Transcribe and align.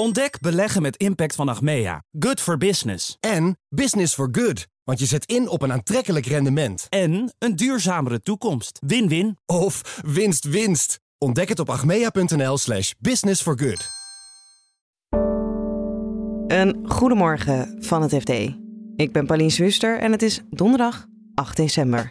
Ontdek 0.00 0.40
beleggen 0.40 0.82
met 0.82 0.96
impact 0.96 1.34
van 1.34 1.48
Achmea. 1.48 2.02
Good 2.18 2.40
for 2.40 2.58
business. 2.58 3.16
En 3.20 3.58
business 3.68 4.14
for 4.14 4.28
good. 4.32 4.66
Want 4.84 4.98
je 4.98 5.06
zet 5.06 5.24
in 5.24 5.48
op 5.48 5.62
een 5.62 5.72
aantrekkelijk 5.72 6.26
rendement. 6.26 6.86
En 6.88 7.34
een 7.38 7.56
duurzamere 7.56 8.20
toekomst. 8.20 8.78
Win-win. 8.86 9.38
Of 9.46 10.00
winst 10.04 10.44
winst. 10.44 11.00
Ontdek 11.18 11.48
het 11.48 11.58
op 11.58 11.70
achmea.nl 11.70 12.58
slash 12.58 12.92
business 12.98 13.42
for 13.42 13.58
good. 13.58 13.88
Een 16.46 16.90
goedemorgen 16.90 17.76
van 17.78 18.02
het 18.02 18.14
FD. 18.14 18.30
Ik 18.96 19.12
ben 19.12 19.26
Pauline 19.26 19.50
Swuster 19.50 19.98
en 19.98 20.12
het 20.12 20.22
is 20.22 20.42
donderdag 20.50 21.06
8 21.34 21.56
december. 21.56 22.10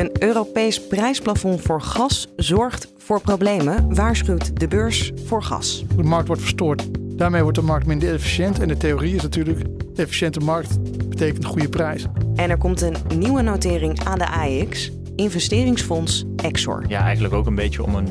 Een 0.00 0.10
Europees 0.18 0.86
prijsplafond 0.86 1.60
voor 1.60 1.82
gas 1.82 2.28
zorgt 2.36 2.88
voor 2.98 3.20
problemen, 3.20 3.94
waarschuwt 3.94 4.60
de 4.60 4.68
beurs 4.68 5.12
voor 5.26 5.42
gas. 5.42 5.84
De 5.96 6.02
markt 6.02 6.26
wordt 6.26 6.42
verstoord. 6.42 6.88
Daarmee 7.18 7.42
wordt 7.42 7.58
de 7.58 7.64
markt 7.64 7.86
minder 7.86 8.14
efficiënt. 8.14 8.60
En 8.60 8.68
de 8.68 8.76
theorie 8.76 9.14
is 9.14 9.22
natuurlijk: 9.22 9.60
efficiënte 9.96 10.40
markt 10.40 10.78
betekent 11.08 11.44
goede 11.44 11.68
prijs. 11.68 12.06
En 12.34 12.50
er 12.50 12.58
komt 12.58 12.80
een 12.80 12.96
nieuwe 13.18 13.42
notering 13.42 14.04
aan 14.04 14.18
de 14.18 14.28
AX, 14.30 14.90
investeringsfonds 15.16 16.24
Exor. 16.36 16.84
Ja, 16.88 17.00
eigenlijk 17.00 17.34
ook 17.34 17.46
een 17.46 17.54
beetje 17.54 17.82
om 17.82 17.94
een 17.94 18.08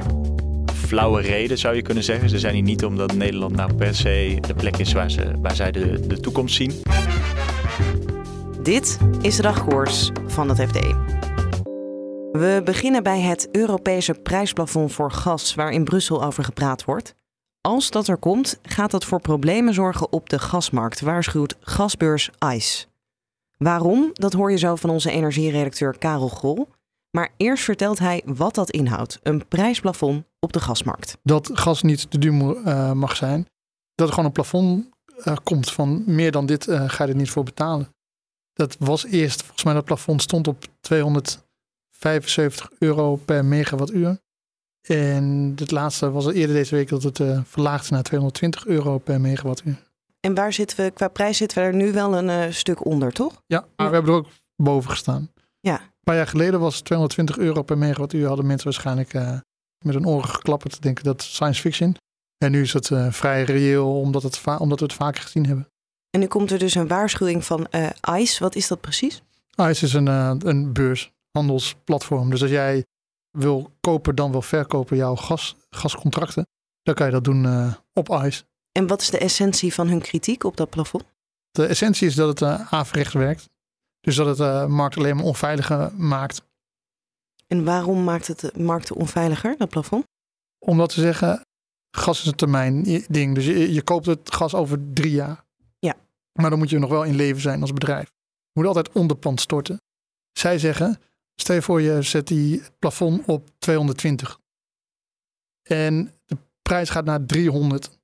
flauwe 0.74 1.22
reden 1.22 1.58
zou 1.58 1.76
je 1.76 1.82
kunnen 1.82 2.04
zeggen. 2.04 2.30
Ze 2.30 2.40
zijn 2.40 2.54
hier 2.54 2.64
niet 2.64 2.86
omdat 2.86 3.14
Nederland 3.14 3.56
nou 3.56 3.74
per 3.74 3.96
se 3.96 4.38
de 4.48 4.54
plek 4.54 4.78
is 4.78 4.94
waar, 4.94 5.12
ze, 5.12 5.32
waar 5.42 5.56
zij 5.56 5.72
de, 5.72 6.08
de 6.08 6.20
toekomst 6.20 6.56
zien. 6.56 6.72
Dit 8.64 8.98
is 9.22 9.36
de 9.36 9.42
dagkoers 9.42 10.12
van 10.28 10.50
het 10.50 10.70
FD. 10.70 10.80
We 12.32 12.62
beginnen 12.64 13.04
bij 13.04 13.22
het 13.22 13.50
Europese 13.52 14.14
prijsplafond 14.14 14.92
voor 14.92 15.12
gas, 15.12 15.56
waar 15.56 15.72
in 15.72 15.84
Brussel 15.84 16.24
over 16.24 16.44
gepraat 16.44 16.86
wordt. 16.86 17.16
Als 17.62 17.92
dat 17.92 18.08
er 18.08 18.18
komt, 18.18 18.60
gaat 18.62 18.92
dat 18.92 19.06
voor 19.06 19.22
problemen 19.22 19.74
zorgen 19.74 20.12
op 20.12 20.30
de 20.30 20.40
gasmarkt, 20.40 21.02
waarschuwt 21.02 21.56
gasbeurs 21.60 22.30
ICE. 22.54 22.86
Waarom? 23.58 24.10
Dat 24.14 24.34
hoor 24.34 24.52
je 24.52 24.58
zo 24.58 24.76
van 24.76 24.90
onze 24.90 25.12
energieredacteur 25.12 25.98
Karel 25.98 26.28
Grol. 26.28 26.68
Maar 27.12 27.30
eerst 27.38 27.64
vertelt 27.64 28.00
hij 28.00 28.22
wat 28.26 28.56
dat 28.56 28.70
inhoudt: 28.70 29.20
een 29.24 29.48
prijsplafond 29.48 30.24
op 30.40 30.54
de 30.54 30.60
gasmarkt. 30.60 31.18
Dat 31.24 31.50
gas 31.54 31.82
niet 31.82 32.12
te 32.12 32.18
duur 32.18 32.34
uh, 32.34 32.92
mag 32.92 33.16
zijn. 33.16 33.48
Dat 33.96 34.08
er 34.08 34.14
gewoon 34.14 34.26
een 34.26 34.36
plafond 34.36 34.90
uh, 35.18 35.38
komt 35.44 35.72
van 35.72 36.04
meer 36.06 36.32
dan 36.32 36.46
dit 36.46 36.68
uh, 36.68 36.90
ga 36.90 37.04
je 37.04 37.10
er 37.10 37.16
niet 37.16 37.30
voor 37.30 37.44
betalen. 37.44 37.94
Dat 38.54 38.76
was 38.80 39.06
eerst, 39.06 39.42
volgens 39.42 39.64
mij 39.64 39.74
dat 39.74 39.86
plafond 39.86 40.22
stond 40.22 40.48
op 40.48 40.66
275 42.00 42.70
euro 42.80 43.16
per 43.16 43.46
megawattuur. 43.46 44.20
En 44.88 45.54
het 45.56 45.72
laatste 45.72 46.12
was 46.12 46.26
al 46.26 46.32
eerder 46.32 46.56
deze 46.56 46.76
week 46.76 46.90
dat 46.90 47.04
het 47.04 47.20
uh, 47.20 47.40
verlaagd 47.44 47.92
naar 47.92 48.04
220 48.04 48.66
euro 48.66 48.98
per 48.98 49.22
megawattuur. 49.22 49.88
En 50.20 50.34
waar 50.34 50.54
zitten 50.54 50.78
we, 50.78 50.92
qua 50.92 51.08
prijs 51.08 51.38
zitten 51.38 51.58
we 51.58 51.64
er 51.64 51.76
nu 51.76 51.92
wel 51.92 52.18
een 52.18 52.48
uh, 52.48 52.54
stuk 52.54 52.86
onder, 52.86 53.12
toch? 53.12 53.42
Ja, 53.46 53.66
maar 53.76 53.88
we 53.88 53.94
hebben 53.94 54.14
er 54.14 54.20
ook 54.20 54.28
boven 54.56 54.90
gestaan. 54.90 55.32
Ja. 55.60 55.82
Een 55.82 56.04
paar 56.04 56.16
jaar 56.16 56.28
geleden 56.28 56.60
was 56.60 56.82
220 56.82 57.38
euro 57.38 57.62
per 57.62 57.78
megawattuur. 57.78 58.28
Hadden 58.28 58.46
mensen 58.46 58.66
waarschijnlijk 58.66 59.14
uh, 59.14 59.38
met 59.86 59.96
een 59.96 60.08
oren 60.08 60.30
geklapperd 60.30 60.74
te 60.74 60.82
denken 60.82 61.04
dat 61.04 61.22
science 61.22 61.62
fiction. 61.62 61.96
En 62.38 62.52
nu 62.52 62.62
is 62.62 62.74
het 62.74 62.92
vrij 63.10 63.44
reëel 63.44 64.00
omdat, 64.00 64.24
het 64.24 64.42
omdat 64.58 64.80
we 64.80 64.86
het 64.86 64.94
vaker 64.94 65.22
gezien 65.22 65.46
hebben. 65.46 65.68
En 66.10 66.20
nu 66.20 66.28
komt 66.28 66.52
er 66.52 66.60
dus 66.60 66.76
een 66.76 66.88
waarschuwing 66.88 67.46
van 67.46 67.68
ICE. 68.18 68.44
Wat 68.44 68.56
is 68.56 68.68
dat 68.68 68.82
precies? 68.82 69.24
ICE 69.56 69.86
is 69.86 69.94
een, 69.94 70.08
een 70.48 70.74
beurs, 70.74 71.12
handelsplatform. 71.40 72.30
Dus 72.30 72.42
als 72.42 72.52
jij 72.52 72.86
wil 73.32 73.72
kopen 73.80 74.16
dan 74.16 74.32
wil 74.32 74.42
verkopen 74.42 74.98
jouw 74.98 75.16
gas, 75.16 75.56
gascontracten, 75.70 76.48
dan 76.82 76.96
kan 76.96 77.06
je 77.06 77.12
dat 77.12 77.24
doen 77.24 77.44
uh, 77.44 77.74
op 77.94 78.10
ICE. 78.10 78.44
En 78.72 78.88
wat 78.88 79.02
is 79.02 79.10
de 79.10 79.18
essentie 79.18 79.74
van 79.74 79.88
hun 79.88 80.02
kritiek 80.02 80.44
op 80.44 80.58
dat 80.58 80.70
plafond? 80.70 81.04
De 81.52 81.66
essentie 81.66 82.08
is 82.08 82.16
dat 82.16 82.28
het 82.28 82.42
uh, 82.42 82.74
averecht 82.74 83.14
werkt. 83.14 83.50
Dus 84.00 84.16
dat 84.16 84.26
het 84.26 84.38
de 84.38 84.44
uh, 84.44 84.66
markt 84.66 84.98
alleen 84.98 85.16
maar 85.16 85.26
onveiliger 85.26 85.94
maakt. 85.96 86.42
En 87.48 87.64
waarom 87.64 88.04
maakt 88.04 88.28
het 88.28 88.40
de 88.40 88.52
markt 88.56 88.92
onveiliger, 88.92 89.58
dat 89.58 89.70
plafond? 89.70 90.04
Omdat 90.60 90.92
ze 90.92 91.02
zeggen, 91.02 91.46
gas 91.92 92.20
is 92.20 92.26
een 92.26 92.36
termijn 92.36 93.04
ding. 93.08 93.36
Dus 93.36 93.46
je, 93.46 93.74
je 93.74 93.82
koopt 93.82 94.06
het 94.06 94.34
gas 94.34 94.54
over 94.54 94.94
drie 94.94 95.12
jaar. 95.12 95.46
Ja. 95.80 95.96
Maar 96.34 96.50
dan 96.50 96.60
moet 96.60 96.70
je 96.70 96.80
nog 96.80 96.90
wel 96.90 97.04
in 97.04 97.16
leven 97.16 97.42
zijn 97.42 97.62
als 97.62 97.74
bedrijf. 97.74 98.12
Je 98.52 98.60
moet 98.60 98.68
altijd 98.68 98.92
onderpand 98.92 99.42
storten. 99.42 99.82
Zij 100.32 100.60
zeggen, 100.60 101.02
Stel 101.42 101.56
je 101.56 101.62
voor, 101.62 101.82
je 101.82 102.02
zet 102.02 102.28
die 102.28 102.64
plafond 102.80 103.28
op 103.28 103.50
220. 103.58 104.40
En 105.64 106.14
de 106.26 106.38
prijs 106.62 106.90
gaat 106.90 107.06
naar 107.06 107.26
300. 107.26 108.00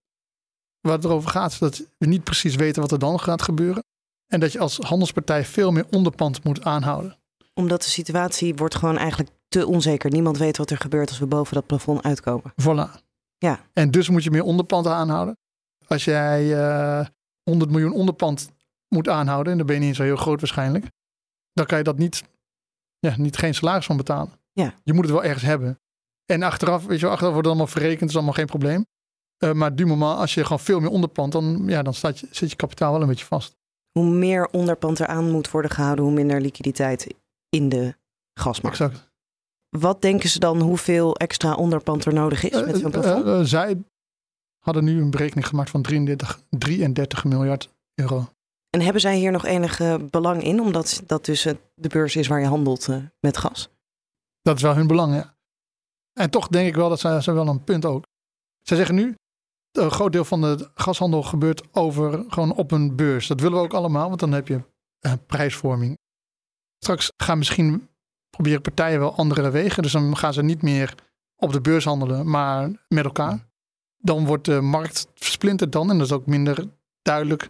Wat 0.81 1.03
erover 1.03 1.29
gaat 1.29 1.51
is 1.51 1.57
dat 1.57 1.84
we 1.97 2.06
niet 2.06 2.23
precies 2.23 2.56
weten 2.56 2.81
wat 2.81 2.91
er 2.91 3.00
dan 3.00 3.19
gaat 3.19 3.41
gebeuren. 3.41 3.84
En 4.28 4.40
dat 4.40 4.51
je 4.51 4.59
als 4.59 4.78
handelspartij 4.78 5.46
veel 5.46 5.72
meer 5.72 5.85
onderpand 5.91 6.44
moet 6.44 6.63
aanhouden. 6.63 7.18
Omdat 7.53 7.84
de 7.84 7.90
situatie 7.90 8.56
wordt 8.56 8.75
gewoon 8.75 8.97
eigenlijk 8.97 9.29
te 9.47 9.67
onzeker. 9.67 10.12
Niemand 10.12 10.38
weet 10.38 10.57
wat 10.57 10.69
er 10.69 10.78
gebeurt 10.78 11.09
als 11.09 11.19
we 11.19 11.25
boven 11.25 11.53
dat 11.53 11.66
plafond 11.66 12.03
uitkomen. 12.03 12.53
Voilà. 12.62 13.02
Ja. 13.38 13.59
En 13.73 13.91
dus 13.91 14.09
moet 14.09 14.23
je 14.23 14.31
meer 14.31 14.44
onderpand 14.44 14.88
aanhouden. 14.88 15.38
Als 15.88 16.03
jij 16.03 16.46
uh, 16.46 17.06
100 17.44 17.72
miljoen 17.72 17.94
onderpand 17.94 18.50
moet 18.88 19.09
aanhouden, 19.09 19.52
en 19.52 19.57
dan 19.57 19.67
ben 19.67 19.75
je 19.75 19.81
niet 19.81 19.96
zo 19.96 20.03
heel 20.03 20.16
groot 20.16 20.40
waarschijnlijk, 20.40 20.85
dan 21.53 21.66
kan 21.66 21.78
je 21.78 21.84
dat 21.84 21.97
niet 21.97 22.23
ja, 23.05 23.16
niet 23.17 23.38
geen 23.38 23.55
salaris 23.55 23.85
van 23.85 23.97
betalen. 23.97 24.31
Ja. 24.51 24.73
Je 24.83 24.93
moet 24.93 25.03
het 25.03 25.13
wel 25.13 25.23
ergens 25.23 25.43
hebben. 25.43 25.79
En 26.25 26.43
achteraf, 26.43 26.85
weet 26.85 26.99
je, 26.99 27.07
achteraf 27.07 27.33
wordt 27.33 27.47
het 27.47 27.55
allemaal 27.55 27.73
verrekend, 27.73 28.09
is 28.09 28.16
allemaal 28.16 28.33
geen 28.33 28.45
probleem. 28.45 28.85
Uh, 29.43 29.51
maar 29.51 29.75
du 29.75 29.85
moment, 29.85 30.19
als 30.19 30.33
je 30.33 30.43
gewoon 30.43 30.59
veel 30.59 30.79
meer 30.79 30.89
onderpand, 30.89 31.31
dan, 31.31 31.63
ja, 31.66 31.83
dan 31.83 31.93
staat 31.93 32.19
je, 32.19 32.27
zit 32.31 32.49
je 32.49 32.55
kapitaal 32.55 32.91
wel 32.91 33.01
een 33.01 33.07
beetje 33.07 33.25
vast. 33.25 33.57
Hoe 33.91 34.05
meer 34.05 34.47
onderpand 34.47 34.99
er 34.99 35.07
aan 35.07 35.31
moet 35.31 35.51
worden 35.51 35.71
gehouden, 35.71 36.05
hoe 36.05 36.13
minder 36.13 36.41
liquiditeit 36.41 37.13
in 37.49 37.69
de 37.69 37.95
gasmarkt. 38.33 38.79
Exact. 38.79 39.13
Wat 39.69 40.01
denken 40.01 40.29
ze 40.29 40.39
dan 40.39 40.61
hoeveel 40.61 41.16
extra 41.16 41.55
onderpand 41.55 42.05
er 42.05 42.13
nodig 42.13 42.43
is 42.43 42.66
met 42.66 42.77
zo'n 42.77 42.91
plafond? 42.91 43.25
Uh, 43.25 43.33
uh, 43.33 43.41
zij 43.41 43.83
hadden 44.59 44.83
nu 44.83 45.01
een 45.01 45.11
berekening 45.11 45.47
gemaakt 45.47 45.69
van 45.69 45.81
33, 45.81 46.39
33 46.49 47.23
miljard 47.23 47.69
euro. 47.93 48.27
En 48.75 48.81
hebben 48.81 49.02
zij 49.02 49.16
hier 49.16 49.31
nog 49.31 49.46
enig 49.46 49.81
belang 50.09 50.44
in, 50.44 50.62
omdat 50.62 51.03
dat 51.06 51.25
dus 51.25 51.41
de 51.75 51.88
beurs 51.88 52.16
is 52.16 52.28
waar 52.28 52.40
je 52.40 52.47
handelt 52.47 52.88
uh, 52.88 52.97
met 53.19 53.38
gas? 53.38 53.69
Dat 54.41 54.56
is 54.56 54.62
wel 54.62 54.75
hun 54.75 54.88
belang, 54.88 55.16
ja. 55.16 55.38
En 56.13 56.30
toch 56.30 56.47
denk 56.47 56.68
ik 56.68 56.75
wel 56.75 56.90
dat 56.90 57.00
zij, 57.00 57.22
zij 57.22 57.34
wel 57.34 57.47
een 57.47 57.64
punt 57.64 57.85
ook. 57.85 58.03
Zij 58.62 58.78
zeggen 58.78 58.96
nu, 58.96 59.16
een 59.72 59.91
groot 59.91 60.12
deel 60.12 60.25
van 60.25 60.41
de 60.41 60.69
gashandel 60.74 61.24
gebeurt 61.24 61.75
over 61.75 62.25
gewoon 62.28 62.53
op 62.53 62.72
een 62.72 62.96
beurs. 62.96 63.28
Dat 63.28 63.40
willen 63.40 63.58
we 63.58 63.64
ook 63.64 63.74
allemaal, 63.74 64.08
want 64.08 64.19
dan 64.19 64.31
heb 64.31 64.47
je 64.47 64.62
prijsvorming. 65.25 65.97
Straks 66.78 67.12
gaan 67.18 67.38
misschien 67.38 67.90
proberen 68.30 68.62
partijen 68.62 69.00
wel 69.00 69.16
andere 69.16 69.50
wegen. 69.50 69.84
Dus 69.84 69.91
dan 69.91 70.18
gaan 70.18 70.34
ze 70.34 70.44
niet 70.44 70.62
meer 70.62 70.96
op 71.35 71.52
de 71.52 71.62
beurs 71.62 71.85
handelen, 71.85 72.30
maar 72.30 72.85
met 72.88 73.06
elkaar. 73.06 73.47
Dan 73.97 74.25
wordt 74.25 74.46
de 74.46 74.62
markt 74.62 75.08
versplinterd 75.16 75.72
dan 75.72 75.90
en 75.90 75.97
dat 75.97 76.08
is 76.08 76.14
ook 76.14 76.25
minder 76.25 76.69
duidelijk 77.02 77.50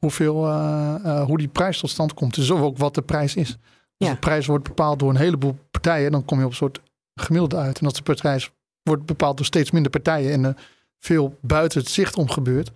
hoeveel, 0.00 0.46
uh, 0.46 0.94
uh, 1.04 1.24
hoe 1.24 1.38
die 1.38 1.48
prijs 1.48 1.78
tot 1.78 1.90
stand 1.90 2.14
komt. 2.14 2.34
Dus 2.34 2.50
ook 2.50 2.78
wat 2.78 2.94
de 2.94 3.02
prijs 3.02 3.36
is. 3.36 3.48
Als 3.48 3.58
Ja. 3.96 4.10
de 4.10 4.18
prijs 4.18 4.46
wordt 4.46 4.64
bepaald 4.64 4.98
door 4.98 5.10
een 5.10 5.16
heleboel 5.16 5.58
partijen, 5.70 6.12
dan 6.12 6.24
kom 6.24 6.38
je 6.38 6.44
op 6.44 6.50
een 6.50 6.56
soort 6.56 6.80
gemiddelde 7.14 7.56
uit. 7.56 7.78
En 7.78 7.84
als 7.84 7.94
de 7.94 8.14
prijs 8.14 8.50
wordt 8.82 9.06
bepaald 9.06 9.36
door 9.36 9.46
steeds 9.46 9.70
minder 9.70 9.90
partijen 9.90 10.32
en 10.32 10.44
er 10.44 10.56
veel 10.98 11.38
buiten 11.40 11.80
het 11.80 11.88
zicht 11.90 12.16
om 12.16 12.28
gebeurt, 12.30 12.66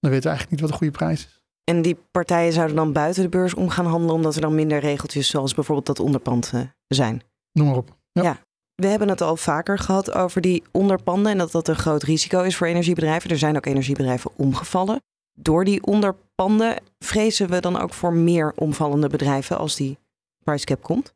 dan 0.00 0.10
weten 0.10 0.22
we 0.22 0.28
eigenlijk 0.28 0.50
niet 0.50 0.60
wat 0.60 0.68
de 0.70 0.76
goede 0.76 0.92
prijs 0.92 1.20
is. 1.26 1.42
En 1.64 1.82
die 1.82 1.98
partijen 2.10 2.52
zouden 2.52 2.76
dan 2.76 2.92
buiten 2.92 3.22
de 3.22 3.28
beurs 3.28 3.54
om 3.54 3.68
gaan 3.68 3.86
handelen, 3.86 4.14
omdat 4.14 4.34
er 4.34 4.40
dan 4.40 4.54
minder 4.54 4.78
regeltjes, 4.80 5.28
zoals 5.28 5.54
bijvoorbeeld 5.54 5.86
dat 5.86 6.00
onderpand, 6.00 6.50
uh, 6.54 6.60
zijn. 6.86 7.22
Noem 7.52 7.66
maar 7.66 7.76
op. 7.76 7.96
Ja. 8.12 8.22
Ja. 8.22 8.38
We 8.74 8.86
hebben 8.86 9.08
het 9.08 9.20
al 9.20 9.36
vaker 9.36 9.78
gehad 9.78 10.12
over 10.12 10.40
die 10.40 10.62
onderpanden 10.70 11.32
en 11.32 11.38
dat 11.38 11.52
dat 11.52 11.68
een 11.68 11.76
groot 11.76 12.02
risico 12.02 12.42
is 12.42 12.56
voor 12.56 12.66
energiebedrijven. 12.66 13.30
Er 13.30 13.38
zijn 13.38 13.56
ook 13.56 13.66
energiebedrijven 13.66 14.30
omgevallen. 14.36 15.02
Door 15.42 15.64
die 15.64 15.82
onderpanden 15.82 16.82
vrezen 16.98 17.48
we 17.48 17.60
dan 17.60 17.80
ook 17.80 17.94
voor 17.94 18.12
meer 18.12 18.52
omvallende 18.56 19.08
bedrijven 19.08 19.58
als 19.58 19.76
die 19.76 19.98
price 20.44 20.64
cap 20.64 20.82
komt? 20.82 21.14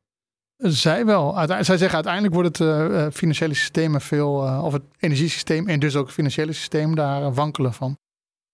Zij 0.56 1.06
wel. 1.06 1.46
Zij 1.46 1.62
zeggen 1.62 1.94
uiteindelijk 1.94 2.34
wordt 2.34 2.58
het 2.58 2.68
uh, 2.68 3.06
financiële 3.12 3.54
systeem 3.54 4.00
veel, 4.00 4.46
uh, 4.46 4.64
of 4.64 4.72
het 4.72 4.82
energiesysteem 4.98 5.68
en 5.68 5.80
dus 5.80 5.96
ook 5.96 6.04
het 6.04 6.14
financiële 6.14 6.52
systeem 6.52 6.94
daar 6.94 7.34
wankelen 7.34 7.72
van. 7.72 7.98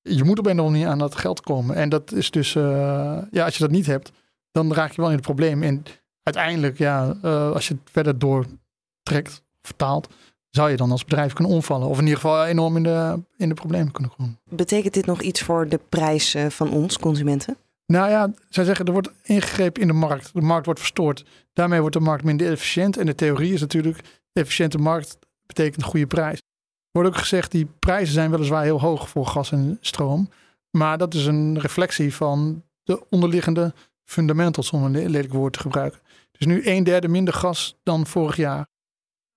Je 0.03 0.25
moet 0.25 0.39
op 0.39 0.47
een 0.47 0.53
of 0.53 0.59
andere 0.59 0.71
manier 0.71 0.89
aan 0.89 0.99
dat 0.99 1.17
geld 1.17 1.41
komen. 1.41 1.77
En 1.77 1.89
dat 1.89 2.13
is 2.13 2.31
dus, 2.31 2.53
ja, 2.53 3.45
als 3.45 3.57
je 3.57 3.63
dat 3.63 3.71
niet 3.71 3.87
hebt, 3.87 4.13
dan 4.51 4.73
raak 4.73 4.91
je 4.91 5.01
wel 5.01 5.11
in 5.11 5.17
het 5.17 5.25
probleem. 5.25 5.63
En 5.63 5.83
uiteindelijk, 6.23 6.79
ja, 6.79 7.07
als 7.53 7.69
je 7.69 7.75
het 7.75 7.91
verder 7.91 8.19
doortrekt, 8.19 9.43
vertaalt, 9.63 10.09
zou 10.51 10.71
je 10.71 10.77
dan 10.77 10.91
als 10.91 11.05
bedrijf 11.05 11.33
kunnen 11.33 11.53
omvallen. 11.53 11.89
Of 11.89 11.97
in 11.99 12.05
ieder 12.05 12.21
geval 12.21 12.47
enorm 12.47 12.77
in 12.77 12.83
de, 12.83 13.23
in 13.37 13.49
de 13.49 13.55
problemen 13.55 13.93
kunnen 13.93 14.13
komen. 14.17 14.39
Betekent 14.45 14.95
dit 14.95 15.07
nog 15.07 15.21
iets 15.21 15.43
voor 15.43 15.69
de 15.69 15.81
prijs 15.89 16.37
van 16.49 16.71
ons, 16.71 16.99
consumenten? 16.99 17.57
Nou 17.87 18.11
ja, 18.11 18.33
zij 18.49 18.65
zeggen 18.65 18.87
er 18.87 18.93
wordt 18.93 19.11
ingegrepen 19.23 19.83
in 19.83 19.89
de 19.89 19.95
markt. 19.95 20.31
De 20.35 20.41
markt 20.41 20.65
wordt 20.65 20.81
verstoord. 20.81 21.25
Daarmee 21.53 21.81
wordt 21.81 21.95
de 21.95 22.01
markt 22.01 22.25
minder 22.25 22.51
efficiënt. 22.51 22.97
En 22.97 23.07
de 23.07 23.15
theorie 23.15 23.53
is 23.53 23.61
natuurlijk, 23.61 24.01
efficiënte 24.33 24.79
markt 24.79 25.19
betekent 25.47 25.85
goede 25.85 26.07
prijs. 26.07 26.39
Er 26.39 27.01
wordt 27.01 27.09
ook 27.09 27.17
gezegd, 27.17 27.51
die 27.51 27.69
prijzen 27.79 28.15
zijn 28.15 28.31
weliswaar 28.31 28.63
heel 28.63 28.81
hoog 28.81 29.09
voor 29.09 29.27
gas 29.27 29.53
en 29.53 29.79
stroom. 29.81 30.29
Maar 30.71 30.99
dat 30.99 31.15
is 31.15 31.27
een 31.27 31.61
reflectie 31.61 32.15
van 32.15 32.63
de 32.83 33.09
onderliggende 33.09 33.75
fundamentals, 34.05 34.71
om 34.71 34.85
een 34.85 35.11
lelijk 35.11 35.33
woord 35.33 35.53
te 35.53 35.61
gebruiken. 35.61 36.01
Dus 36.33 36.47
nu 36.47 36.67
een 36.67 36.85
derde 36.85 37.09
minder 37.09 37.35
gas 37.35 37.77
dan 37.83 38.07
vorig 38.07 38.37
jaar, 38.37 38.67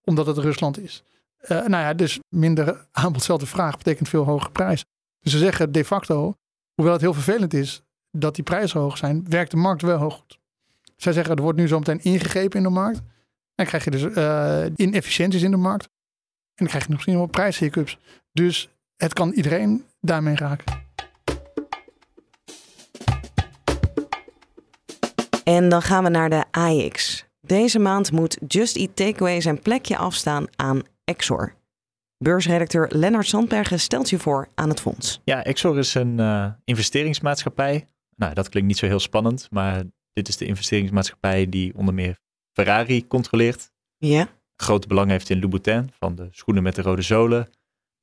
omdat 0.04 0.26
het 0.26 0.38
Rusland 0.38 0.80
is. 0.80 1.04
Uh, 1.42 1.50
nou 1.50 1.84
ja, 1.84 1.94
dus 1.94 2.20
minder 2.30 2.88
aanbod, 2.92 3.20
dezelfde 3.20 3.46
vraag, 3.46 3.78
betekent 3.78 4.10
veel 4.10 4.24
hogere 4.24 4.52
prijs. 4.52 4.84
Dus 5.20 5.32
ze 5.32 5.38
zeggen 5.38 5.72
de 5.72 5.86
facto, 5.86 6.34
hoewel 6.74 6.94
het 6.94 7.02
heel 7.02 7.14
vervelend 7.14 7.54
is 7.54 7.82
dat 8.12 8.36
die 8.36 8.44
prijzen 8.44 8.80
hoog 8.80 8.98
zijn, 8.98 9.26
werkt 9.30 9.52
de 9.52 9.58
markt 9.58 9.82
wel 9.82 10.10
goed. 10.10 10.40
Zij 10.98 11.14
zeggen 11.14 11.36
er 11.36 11.42
wordt 11.42 11.58
nu 11.58 11.68
zo 11.68 11.80
meteen 11.80 12.04
ingegrepen 12.04 12.58
in 12.58 12.64
de 12.64 12.70
markt. 12.70 12.98
En 12.98 13.06
dan 13.56 13.66
krijg 13.66 13.84
je 13.84 13.92
dus 13.92 14.02
uh, 14.02 14.66
inefficiënties 14.76 15.42
in 15.42 15.52
de 15.52 15.58
markt. 15.58 15.84
En 15.84 15.90
dan 16.56 16.68
krijg 16.68 16.84
je 16.84 16.90
nog 16.90 16.98
misschien 16.98 17.18
wel 17.18 17.26
prijshiccups. 17.26 17.98
Dus 18.32 18.70
het 18.96 19.14
kan 19.14 19.32
iedereen 19.32 19.86
daarmee 20.02 20.36
raken. 20.36 20.82
En 25.44 25.70
dan 25.70 25.82
gaan 25.82 26.04
we 26.04 26.10
naar 26.10 26.30
de 26.30 26.44
AX. 26.52 27.26
Deze 27.46 27.80
maand 27.80 28.12
moet 28.12 28.38
Just 28.48 28.76
Eat 28.76 28.96
Takeaway 28.96 29.42
zijn 29.42 29.60
plekje 29.60 29.98
afstaan 29.98 30.46
aan 30.56 30.82
Exor. 31.04 31.56
Beursredacteur 32.18 32.88
Lennart 32.90 33.28
Sandbergen 33.28 33.80
stelt 33.80 34.10
je 34.10 34.20
voor 34.20 34.48
aan 34.56 34.70
het 34.70 34.82
fonds. 34.82 35.22
Ja, 35.24 35.44
Exor 35.44 35.78
is 35.78 35.94
een 35.94 36.20
uh, 36.20 36.52
investeringsmaatschappij. 36.64 37.88
Nou, 38.16 38.34
dat 38.34 38.50
klinkt 38.50 38.68
niet 38.70 38.78
zo 38.78 38.86
heel 38.86 39.00
spannend, 39.00 39.48
maar 39.52 39.84
dit 40.14 40.28
is 40.28 40.38
de 40.38 40.46
investeringsmaatschappij 40.46 41.50
die 41.50 41.76
onder 41.76 41.94
meer 41.94 42.20
Ferrari 42.52 43.08
controleert. 43.08 43.72
Ja. 43.98 44.28
Groot 44.56 44.88
belang 44.88 45.10
heeft 45.10 45.30
in 45.30 45.40
Louboutin 45.40 45.92
van 46.00 46.16
de 46.16 46.28
schoenen 46.32 46.64
met 46.64 46.76
de 46.76 46.82
rode 46.82 47.02
zolen. 47.02 47.50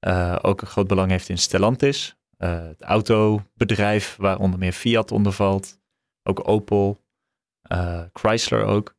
Uh, 0.07 0.39
ook 0.43 0.61
een 0.61 0.67
groot 0.67 0.87
belang 0.87 1.11
heeft 1.11 1.29
in 1.29 1.39
Stellantis, 1.39 2.17
uh, 2.39 2.63
het 2.63 2.83
autobedrijf 2.83 4.17
waar 4.17 4.39
onder 4.39 4.59
meer 4.59 4.73
Fiat 4.73 5.13
onder 5.13 5.33
valt. 5.33 5.79
Ook 6.23 6.49
Opel, 6.49 7.01
Chrysler 8.13 8.65
ook. 8.65 8.99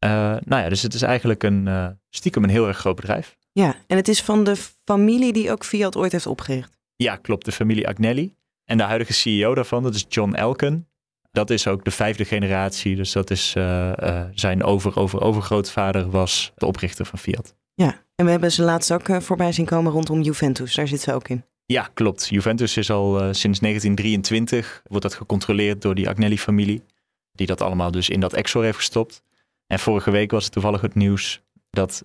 Nou 0.00 0.62
ja, 0.62 0.68
dus 0.68 0.82
het 0.82 0.94
is 0.94 1.02
eigenlijk 1.02 1.42
een 1.42 1.98
stiekem 2.10 2.44
een 2.44 2.50
heel 2.50 2.66
erg 2.66 2.78
groot 2.78 2.96
bedrijf. 2.96 3.38
Ja, 3.52 3.74
en 3.86 3.96
het 3.96 4.08
is 4.08 4.22
van 4.22 4.44
de 4.44 4.56
familie 4.84 5.32
die 5.32 5.50
ook 5.50 5.64
Fiat 5.64 5.96
ooit 5.96 6.12
heeft 6.12 6.26
opgericht. 6.26 6.78
Ja, 6.96 7.16
klopt. 7.16 7.44
De 7.44 7.52
familie 7.52 7.88
Agnelli. 7.88 8.34
En 8.64 8.76
de 8.76 8.82
huidige 8.82 9.12
CEO 9.12 9.54
daarvan, 9.54 9.82
dat 9.82 9.94
is 9.94 10.06
John 10.08 10.34
Elken. 10.34 10.88
Dat 11.32 11.50
is 11.50 11.66
ook 11.66 11.84
de 11.84 11.90
vijfde 11.90 12.24
generatie. 12.24 12.96
Dus 12.96 13.12
dat 13.12 13.30
is 13.30 13.54
uh, 13.56 13.92
uh, 14.02 14.22
zijn 14.34 14.62
over, 14.62 14.96
over, 14.96 15.20
overgrootvader 15.20 16.10
was 16.10 16.52
de 16.54 16.66
oprichter 16.66 17.06
van 17.06 17.18
Fiat. 17.18 17.54
Ja, 17.74 18.04
en 18.14 18.24
we 18.24 18.30
hebben 18.30 18.52
ze 18.52 18.62
laatst 18.62 18.92
ook 18.92 19.22
voorbij 19.22 19.52
zien 19.52 19.64
komen 19.64 19.92
rondom 19.92 20.20
Juventus. 20.20 20.74
Daar 20.74 20.88
zit 20.88 21.00
ze 21.00 21.12
ook 21.12 21.28
in. 21.28 21.44
Ja, 21.66 21.90
klopt. 21.94 22.28
Juventus 22.28 22.76
is 22.76 22.90
al 22.90 23.12
sinds 23.34 23.58
1923, 23.58 24.82
wordt 24.86 25.02
dat 25.02 25.14
gecontroleerd 25.14 25.82
door 25.82 25.94
die 25.94 26.08
Agnelli-familie. 26.08 26.82
Die 27.32 27.46
dat 27.46 27.60
allemaal 27.60 27.90
dus 27.90 28.08
in 28.08 28.20
dat 28.20 28.32
Exor 28.32 28.64
heeft 28.64 28.76
gestopt. 28.76 29.22
En 29.70 29.78
vorige 29.78 30.10
week 30.10 30.30
was 30.30 30.44
het 30.44 30.52
toevallig 30.52 30.80
het 30.80 30.94
nieuws 30.94 31.42
dat 31.70 32.04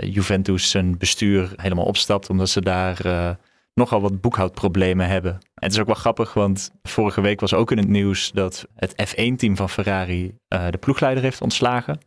Juventus 0.00 0.70
zijn 0.70 0.98
bestuur 0.98 1.52
helemaal 1.56 1.84
opstapt. 1.84 2.30
Omdat 2.30 2.48
ze 2.48 2.60
daar 2.60 3.36
nogal 3.74 4.00
wat 4.00 4.20
boekhoudproblemen 4.20 5.06
hebben. 5.06 5.32
En 5.32 5.40
het 5.54 5.72
is 5.72 5.78
ook 5.78 5.86
wel 5.86 5.94
grappig, 5.94 6.34
want 6.34 6.70
vorige 6.82 7.20
week 7.20 7.40
was 7.40 7.54
ook 7.54 7.70
in 7.70 7.78
het 7.78 7.88
nieuws 7.88 8.30
dat 8.32 8.66
het 8.74 8.92
F1-team 8.92 9.56
van 9.56 9.70
Ferrari 9.70 10.34
uh, 10.48 10.68
de 10.70 10.78
ploegleider 10.78 11.22
heeft 11.22 11.40
ontslagen. 11.40 11.98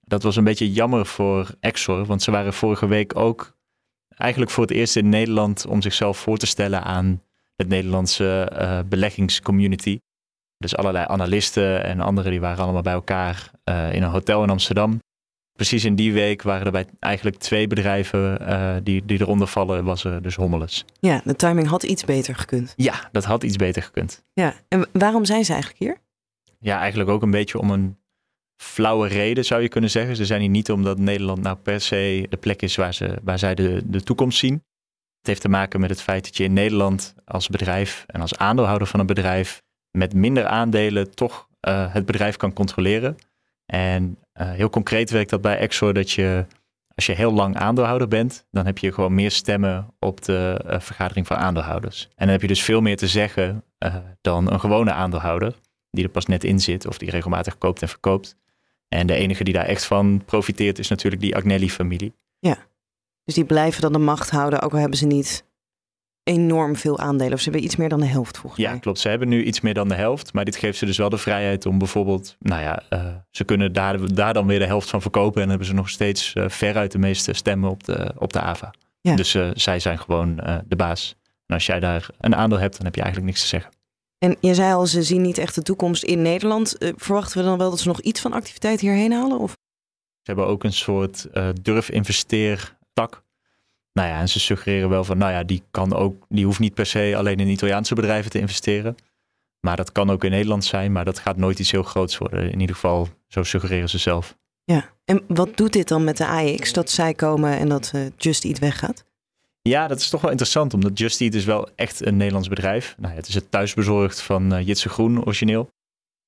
Dat 0.00 0.22
was 0.22 0.36
een 0.36 0.44
beetje 0.44 0.72
jammer 0.72 1.06
voor 1.06 1.50
Exor, 1.60 2.04
want 2.04 2.22
ze 2.22 2.30
waren 2.30 2.52
vorige 2.52 2.86
week 2.86 3.16
ook 3.16 3.56
eigenlijk 4.08 4.50
voor 4.50 4.62
het 4.62 4.72
eerst 4.72 4.96
in 4.96 5.08
Nederland 5.08 5.66
om 5.66 5.82
zichzelf 5.82 6.18
voor 6.18 6.36
te 6.36 6.46
stellen 6.46 6.82
aan 6.82 7.22
het 7.56 7.68
Nederlandse 7.68 8.84
beleggingscommunity. 8.88 9.98
Dus 10.58 10.76
allerlei 10.76 11.06
analisten 11.08 11.84
en 11.84 12.00
anderen 12.00 12.30
die 12.30 12.40
waren 12.40 12.64
allemaal 12.64 12.82
bij 12.82 12.92
elkaar 12.92 13.50
uh, 13.64 13.92
in 13.92 14.02
een 14.02 14.10
hotel 14.10 14.42
in 14.42 14.50
Amsterdam 14.50 15.00
precies 15.56 15.84
in 15.84 15.94
die 15.94 16.12
week 16.12 16.42
waren 16.42 16.66
er 16.66 16.72
bij 16.72 16.86
eigenlijk 16.98 17.36
twee 17.36 17.66
bedrijven 17.66 18.38
uh, 18.42 18.76
die, 18.82 19.04
die 19.04 19.20
eronder 19.20 19.46
vallen, 19.46 19.84
was 19.84 20.04
er 20.04 20.22
dus 20.22 20.34
Hommeles. 20.34 20.84
Ja, 21.00 21.20
de 21.24 21.36
timing 21.36 21.66
had 21.66 21.82
iets 21.82 22.04
beter 22.04 22.34
gekund. 22.34 22.72
Ja, 22.76 23.08
dat 23.12 23.24
had 23.24 23.42
iets 23.42 23.56
beter 23.56 23.82
gekund. 23.82 24.24
Ja, 24.32 24.54
en 24.68 24.86
waarom 24.92 25.24
zijn 25.24 25.44
ze 25.44 25.52
eigenlijk 25.52 25.82
hier? 25.82 25.96
Ja, 26.58 26.78
eigenlijk 26.78 27.10
ook 27.10 27.22
een 27.22 27.30
beetje 27.30 27.58
om 27.58 27.70
een 27.70 27.98
flauwe 28.56 29.08
reden 29.08 29.44
zou 29.44 29.62
je 29.62 29.68
kunnen 29.68 29.90
zeggen. 29.90 30.16
Ze 30.16 30.24
zijn 30.24 30.40
hier 30.40 30.50
niet 30.50 30.70
omdat 30.70 30.98
Nederland 30.98 31.42
nou 31.42 31.56
per 31.56 31.80
se 31.80 32.26
de 32.28 32.36
plek 32.36 32.62
is 32.62 32.76
waar, 32.76 32.94
ze, 32.94 33.18
waar 33.22 33.38
zij 33.38 33.54
de, 33.54 33.82
de 33.84 34.02
toekomst 34.02 34.38
zien. 34.38 34.54
Het 35.18 35.26
heeft 35.26 35.40
te 35.40 35.48
maken 35.48 35.80
met 35.80 35.90
het 35.90 36.02
feit 36.02 36.24
dat 36.24 36.36
je 36.36 36.44
in 36.44 36.52
Nederland 36.52 37.14
als 37.24 37.48
bedrijf 37.48 38.04
en 38.06 38.20
als 38.20 38.36
aandeelhouder 38.36 38.86
van 38.86 39.00
een 39.00 39.06
bedrijf 39.06 39.62
met 39.96 40.14
minder 40.14 40.46
aandelen 40.46 41.14
toch 41.14 41.48
uh, 41.68 41.92
het 41.92 42.06
bedrijf 42.06 42.36
kan 42.36 42.52
controleren. 42.52 43.16
En 43.66 44.18
uh, 44.40 44.50
heel 44.50 44.70
concreet 44.70 45.10
werkt 45.10 45.30
dat 45.30 45.40
bij 45.40 45.58
Exor 45.58 45.94
dat 45.94 46.10
je, 46.10 46.46
als 46.94 47.06
je 47.06 47.12
heel 47.12 47.32
lang 47.32 47.56
aandeelhouder 47.56 48.08
bent, 48.08 48.46
dan 48.50 48.66
heb 48.66 48.78
je 48.78 48.92
gewoon 48.92 49.14
meer 49.14 49.30
stemmen 49.30 49.94
op 49.98 50.22
de 50.22 50.60
uh, 50.66 50.80
vergadering 50.80 51.26
van 51.26 51.36
aandeelhouders. 51.36 52.02
En 52.04 52.12
dan 52.16 52.28
heb 52.28 52.40
je 52.40 52.46
dus 52.46 52.62
veel 52.62 52.80
meer 52.80 52.96
te 52.96 53.06
zeggen 53.06 53.64
dan 54.20 54.52
een 54.52 54.60
gewone 54.60 54.92
aandeelhouder, 54.92 55.54
die 55.90 56.04
er 56.04 56.10
pas 56.10 56.26
net 56.26 56.44
in 56.44 56.60
zit 56.60 56.86
of 56.86 56.98
die 56.98 57.10
regelmatig 57.10 57.58
koopt 57.58 57.82
en 57.82 57.88
verkoopt. 57.88 58.36
En 58.88 59.06
de 59.06 59.14
enige 59.14 59.44
die 59.44 59.54
daar 59.54 59.64
echt 59.64 59.84
van 59.84 60.22
profiteert 60.24 60.78
is 60.78 60.88
natuurlijk 60.88 61.22
die 61.22 61.36
Agnelli-familie. 61.36 62.14
Ja, 62.38 62.58
dus 63.24 63.34
die 63.34 63.44
blijven 63.44 63.80
dan 63.82 63.92
de 63.92 63.98
macht 63.98 64.30
houden, 64.30 64.62
ook 64.62 64.72
al 64.72 64.78
hebben 64.78 64.98
ze 64.98 65.06
niet 65.06 65.45
enorm 66.26 66.76
veel 66.76 66.98
aandelen. 66.98 67.32
Of 67.32 67.38
ze 67.38 67.44
hebben 67.44 67.64
iets 67.64 67.76
meer 67.76 67.88
dan 67.88 68.00
de 68.00 68.06
helft 68.06 68.38
volgens 68.38 68.60
ja, 68.60 68.66
mij. 68.66 68.74
Ja, 68.74 68.82
klopt. 68.82 68.98
Ze 68.98 69.08
hebben 69.08 69.28
nu 69.28 69.44
iets 69.44 69.60
meer 69.60 69.74
dan 69.74 69.88
de 69.88 69.94
helft. 69.94 70.32
Maar 70.32 70.44
dit 70.44 70.56
geeft 70.56 70.78
ze 70.78 70.86
dus 70.86 70.96
wel 70.96 71.08
de 71.08 71.18
vrijheid 71.18 71.66
om 71.66 71.78
bijvoorbeeld... 71.78 72.36
Nou 72.38 72.62
ja, 72.62 72.82
uh, 72.90 73.14
ze 73.30 73.44
kunnen 73.44 73.72
daar, 73.72 74.14
daar 74.14 74.34
dan 74.34 74.46
weer 74.46 74.58
de 74.58 74.66
helft 74.66 74.90
van 74.90 75.02
verkopen. 75.02 75.34
En 75.34 75.40
dan 75.40 75.48
hebben 75.48 75.66
ze 75.66 75.74
nog 75.74 75.88
steeds 75.88 76.34
uh, 76.34 76.48
veruit 76.48 76.92
de 76.92 76.98
meeste 76.98 77.32
stemmen 77.32 77.70
op 77.70 77.84
de, 77.84 78.12
op 78.18 78.32
de 78.32 78.40
AVA. 78.40 78.74
Ja. 79.00 79.16
Dus 79.16 79.34
uh, 79.34 79.50
zij 79.54 79.80
zijn 79.80 79.98
gewoon 79.98 80.36
de 80.66 80.76
baas. 80.76 81.16
En 81.46 81.54
als 81.54 81.66
jij 81.66 81.80
daar 81.80 82.08
een 82.20 82.34
aandeel 82.34 82.58
hebt, 82.58 82.76
dan 82.76 82.84
heb 82.84 82.94
je 82.94 83.02
eigenlijk 83.02 83.30
niks 83.30 83.42
te 83.42 83.48
zeggen. 83.48 83.70
En 84.18 84.36
je 84.40 84.54
zei 84.54 84.72
al, 84.72 84.86
ze 84.86 85.02
zien 85.02 85.22
niet 85.22 85.38
echt 85.38 85.54
de 85.54 85.62
toekomst 85.62 86.02
in 86.02 86.22
Nederland. 86.22 86.76
verwachten 86.96 87.38
we 87.38 87.44
dan 87.44 87.58
wel 87.58 87.70
dat 87.70 87.80
ze 87.80 87.88
nog 87.88 88.00
iets 88.00 88.20
van 88.20 88.32
activiteit 88.32 88.80
hierheen 88.80 89.12
halen? 89.12 89.38
Of? 89.38 89.50
Ze 89.50 90.32
hebben 90.32 90.46
ook 90.46 90.64
een 90.64 90.72
soort 90.72 91.26
durf-investeer 91.62 92.76
tak 92.92 93.24
nou 93.96 94.08
ja, 94.08 94.20
en 94.20 94.28
ze 94.28 94.40
suggereren 94.40 94.88
wel 94.88 95.04
van, 95.04 95.18
nou 95.18 95.32
ja, 95.32 95.42
die 95.42 95.62
kan 95.70 95.94
ook, 95.94 96.26
die 96.28 96.44
hoeft 96.44 96.58
niet 96.58 96.74
per 96.74 96.86
se 96.86 97.14
alleen 97.16 97.40
in 97.40 97.48
Italiaanse 97.48 97.94
bedrijven 97.94 98.30
te 98.30 98.38
investeren. 98.38 98.96
Maar 99.60 99.76
dat 99.76 99.92
kan 99.92 100.10
ook 100.10 100.24
in 100.24 100.30
Nederland 100.30 100.64
zijn, 100.64 100.92
maar 100.92 101.04
dat 101.04 101.18
gaat 101.18 101.36
nooit 101.36 101.58
iets 101.58 101.70
heel 101.70 101.82
groots 101.82 102.18
worden. 102.18 102.50
In 102.50 102.60
ieder 102.60 102.74
geval, 102.74 103.08
zo 103.28 103.42
suggereren 103.42 103.88
ze 103.88 103.98
zelf. 103.98 104.36
Ja, 104.64 104.90
en 105.04 105.22
wat 105.28 105.56
doet 105.56 105.72
dit 105.72 105.88
dan 105.88 106.04
met 106.04 106.16
de 106.16 106.26
AX, 106.26 106.72
dat 106.72 106.90
zij 106.90 107.14
komen 107.14 107.58
en 107.58 107.68
dat 107.68 107.92
uh, 107.94 108.06
Just 108.16 108.44
Eat 108.44 108.58
weggaat? 108.58 109.04
Ja, 109.62 109.88
dat 109.88 110.00
is 110.00 110.08
toch 110.08 110.20
wel 110.20 110.30
interessant, 110.30 110.74
omdat 110.74 110.98
Just 110.98 111.20
Eat 111.20 111.34
is 111.34 111.44
wel 111.44 111.68
echt 111.74 112.06
een 112.06 112.16
Nederlands 112.16 112.48
bedrijf. 112.48 112.94
Nou, 112.98 113.12
ja, 113.12 113.18
het 113.18 113.28
is 113.28 113.34
het 113.34 113.50
thuisbezorgd 113.50 114.20
van 114.20 114.54
uh, 114.54 114.66
Jitse 114.66 114.88
Groen 114.88 115.24
origineel. 115.24 115.68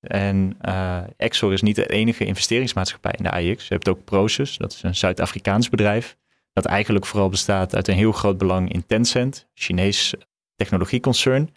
En 0.01 0.57
uh, 0.63 1.01
Exor 1.17 1.53
is 1.53 1.63
niet 1.63 1.77
de 1.77 1.87
enige 1.87 2.25
investeringsmaatschappij 2.25 3.15
in 3.17 3.25
de 3.25 3.31
AX. 3.31 3.69
Je 3.69 3.75
hebt 3.75 3.89
ook 3.89 4.05
Proces, 4.05 4.57
dat 4.57 4.73
is 4.73 4.83
een 4.83 4.95
Zuid-Afrikaans 4.95 5.69
bedrijf 5.69 6.17
dat 6.63 6.73
eigenlijk 6.73 7.07
vooral 7.07 7.29
bestaat 7.29 7.75
uit 7.75 7.89
een 7.89 7.95
heel 7.95 8.13
groot 8.13 8.39
belang 8.39 8.73
in 8.73 8.87
Tencent, 8.87 9.47
Chinees 9.55 10.15
technologieconcern. 10.57 11.55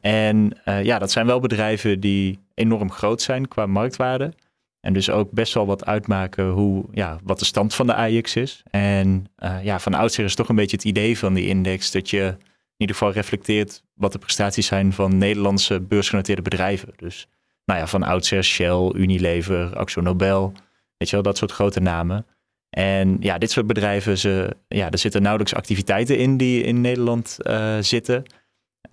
En 0.00 0.58
uh, 0.64 0.84
ja, 0.84 0.98
dat 0.98 1.10
zijn 1.10 1.26
wel 1.26 1.40
bedrijven 1.40 2.00
die 2.00 2.38
enorm 2.54 2.90
groot 2.90 3.22
zijn 3.22 3.48
qua 3.48 3.66
marktwaarde. 3.66 4.32
En 4.80 4.92
dus 4.92 5.10
ook 5.10 5.30
best 5.30 5.54
wel 5.54 5.66
wat 5.66 5.86
uitmaken 5.86 6.48
hoe, 6.48 6.84
ja, 6.92 7.18
wat 7.24 7.38
de 7.38 7.44
stand 7.44 7.74
van 7.74 7.86
de 7.86 7.94
AX 7.94 8.36
is. 8.36 8.62
En 8.70 9.26
uh, 9.38 9.64
ja, 9.64 9.78
van 9.78 9.94
oudsher 9.94 10.24
is 10.24 10.34
toch 10.34 10.48
een 10.48 10.56
beetje 10.56 10.76
het 10.76 10.84
idee 10.84 11.18
van 11.18 11.34
die 11.34 11.46
index 11.46 11.90
dat 11.90 12.10
je 12.10 12.22
in 12.22 12.76
ieder 12.76 12.96
geval 12.96 13.12
reflecteert 13.12 13.82
wat 13.94 14.12
de 14.12 14.18
prestaties 14.18 14.66
zijn 14.66 14.92
van 14.92 15.18
Nederlandse 15.18 15.80
beursgenoteerde 15.80 16.42
bedrijven. 16.42 16.92
Dus 16.96 17.26
nou 17.64 17.80
ja, 17.80 17.86
van 17.86 18.02
oudsher 18.02 18.44
Shell, 18.44 18.90
Unilever, 18.94 19.76
Axo 19.76 20.00
Nobel, 20.00 20.52
weet 20.96 21.08
je 21.08 21.14
wel, 21.14 21.24
dat 21.24 21.36
soort 21.36 21.52
grote 21.52 21.80
namen. 21.80 22.26
En 22.74 23.16
ja, 23.20 23.38
dit 23.38 23.50
soort 23.50 23.66
bedrijven, 23.66 24.18
ze, 24.18 24.56
ja, 24.68 24.90
er 24.90 24.98
zitten 24.98 25.22
nauwelijks 25.22 25.54
activiteiten 25.54 26.18
in 26.18 26.36
die 26.36 26.62
in 26.62 26.80
Nederland 26.80 27.38
uh, 27.42 27.76
zitten. 27.80 28.22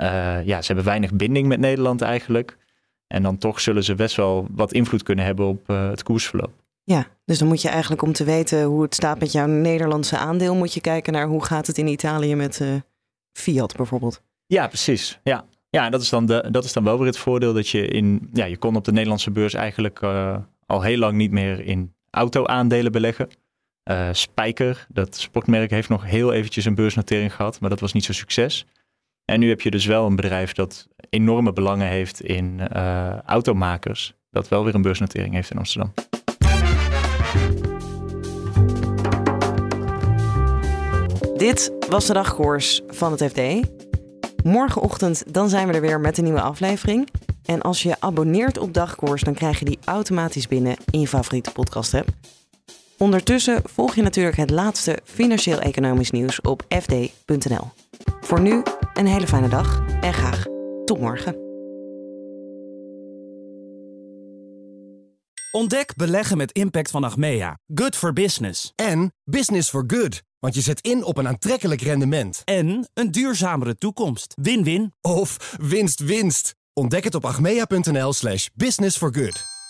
Uh, 0.01 0.45
ja, 0.45 0.61
ze 0.61 0.67
hebben 0.67 0.85
weinig 0.85 1.13
binding 1.13 1.47
met 1.47 1.59
Nederland 1.59 2.01
eigenlijk. 2.01 2.57
En 3.07 3.23
dan 3.23 3.37
toch 3.37 3.59
zullen 3.59 3.83
ze 3.83 3.95
best 3.95 4.15
wel 4.15 4.47
wat 4.51 4.73
invloed 4.73 5.03
kunnen 5.03 5.25
hebben 5.25 5.45
op 5.45 5.69
uh, 5.69 5.89
het 5.89 6.03
koersverloop. 6.03 6.51
Ja, 6.83 7.07
dus 7.25 7.37
dan 7.37 7.47
moet 7.47 7.61
je 7.61 7.69
eigenlijk 7.69 8.01
om 8.01 8.13
te 8.13 8.23
weten 8.23 8.63
hoe 8.63 8.81
het 8.81 8.95
staat 8.95 9.19
met 9.19 9.31
jouw 9.31 9.47
Nederlandse 9.47 10.17
aandeel, 10.17 10.55
moet 10.55 10.73
je 10.73 10.81
kijken 10.81 11.13
naar 11.13 11.27
hoe 11.27 11.43
gaat 11.45 11.67
het 11.67 11.77
in 11.77 11.87
Italië 11.87 12.35
met 12.35 12.61
Fiat 13.31 13.75
bijvoorbeeld. 13.75 14.21
Ja, 14.45 14.67
precies. 14.67 15.19
Ja. 15.23 15.45
Ja, 15.69 15.89
dat 15.89 16.01
is, 16.01 16.09
dan 16.09 16.25
de, 16.25 16.47
dat 16.51 16.63
is 16.63 16.73
dan 16.73 16.83
wel 16.83 16.97
weer 16.97 17.07
het 17.07 17.17
voordeel 17.17 17.53
dat 17.53 17.69
je 17.69 17.87
in, 17.87 18.29
ja, 18.33 18.45
je 18.45 18.57
kon 18.57 18.75
op 18.75 18.85
de 18.85 18.91
Nederlandse 18.91 19.31
beurs 19.31 19.53
eigenlijk 19.53 19.99
al 20.65 20.81
heel 20.81 20.97
lang 20.97 21.17
niet 21.17 21.31
meer 21.31 21.65
in 21.65 21.93
auto-aandelen 22.09 22.91
beleggen. 22.91 23.29
Uh, 23.89 24.09
Spijker, 24.11 24.87
dat 24.89 25.15
sportmerk, 25.15 25.71
heeft 25.71 25.89
nog 25.89 26.05
heel 26.05 26.33
eventjes 26.33 26.65
een 26.65 26.75
beursnotering 26.75 27.35
gehad, 27.35 27.59
maar 27.59 27.69
dat 27.69 27.79
was 27.79 27.93
niet 27.93 28.05
zo'n 28.05 28.13
succes. 28.13 28.65
En 29.25 29.39
nu 29.39 29.49
heb 29.49 29.61
je 29.61 29.71
dus 29.71 29.85
wel 29.85 30.05
een 30.05 30.15
bedrijf 30.15 30.53
dat 30.53 30.87
enorme 31.09 31.53
belangen 31.53 31.87
heeft 31.87 32.21
in 32.21 32.59
uh, 32.75 33.19
automakers, 33.19 34.13
dat 34.29 34.47
wel 34.47 34.63
weer 34.63 34.75
een 34.75 34.81
beursnotering 34.81 35.33
heeft 35.33 35.51
in 35.51 35.57
Amsterdam. 35.57 35.93
Dit 41.37 41.71
was 41.89 42.05
de 42.05 42.13
dagkoers 42.13 42.81
van 42.87 43.11
het 43.11 43.23
FD. 43.23 43.41
Morgenochtend 44.43 45.33
dan 45.33 45.49
zijn 45.49 45.67
we 45.67 45.73
er 45.73 45.81
weer 45.81 45.99
met 45.99 46.17
een 46.17 46.23
nieuwe 46.23 46.41
aflevering. 46.41 47.07
En 47.45 47.61
als 47.61 47.83
je 47.83 47.95
abonneert 47.99 48.57
op 48.57 48.73
Dagkoers, 48.73 49.21
dan 49.21 49.33
krijg 49.33 49.59
je 49.59 49.65
die 49.65 49.79
automatisch 49.85 50.47
binnen 50.47 50.75
in 50.91 50.99
je 50.99 51.07
favoriete 51.07 51.51
podcast 51.51 51.93
app. 51.93 52.09
Ondertussen 53.01 53.61
volg 53.63 53.95
je 53.95 54.01
natuurlijk 54.01 54.37
het 54.37 54.49
laatste 54.49 54.99
financieel-economisch 55.03 56.11
nieuws 56.11 56.41
op 56.41 56.63
fd.nl. 56.69 57.71
Voor 58.21 58.41
nu 58.41 58.63
een 58.93 59.07
hele 59.07 59.27
fijne 59.27 59.49
dag 59.49 59.83
en 60.01 60.13
graag 60.13 60.45
tot 60.85 60.99
morgen. 60.99 61.35
Ontdek 65.51 65.95
beleggen 65.95 66.37
met 66.37 66.51
impact 66.51 66.91
van 66.91 67.03
Achmea. 67.03 67.57
Good 67.73 67.95
for 67.95 68.13
business. 68.13 68.71
En 68.75 69.13
business 69.23 69.69
for 69.69 69.83
good. 69.87 70.21
Want 70.39 70.55
je 70.55 70.61
zet 70.61 70.81
in 70.81 71.03
op 71.03 71.17
een 71.17 71.27
aantrekkelijk 71.27 71.81
rendement. 71.81 72.41
En 72.43 72.89
een 72.93 73.11
duurzamere 73.11 73.75
toekomst. 73.75 74.33
Win-win. 74.41 74.93
Of 75.01 75.55
winst-winst. 75.61 76.55
Ontdek 76.73 77.03
het 77.03 77.15
op 77.15 77.25
achmea.nl 77.25 78.13
slash 78.13 78.47
business 78.55 78.97
for 78.97 79.13
good. 79.15 79.60